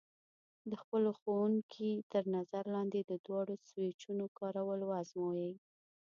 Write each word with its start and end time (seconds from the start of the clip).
د 0.69 0.71
خپلو 0.81 1.09
ښوونکي 1.19 1.91
تر 2.11 2.23
نظر 2.35 2.63
لاندې 2.75 2.99
د 3.05 3.11
دواړو 3.25 3.53
سویچونو 3.67 4.25
کارول 4.39 4.79
وازموئ. 4.85 5.49